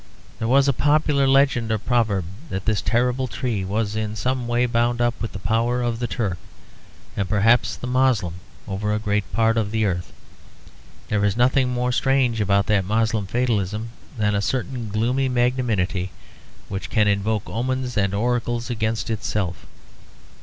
[0.39, 4.65] There was a popular legend or proverb that this terrible tree was in some way
[4.65, 6.39] bound up with the power of the Turk,
[7.15, 8.33] and perhaps the Moslem
[8.67, 10.11] over a great part of the earth.
[11.09, 16.09] There is nothing more strange about that Moslem fatalism than a certain gloomy magnanimity
[16.67, 19.67] which can invoke omens and oracles against itself.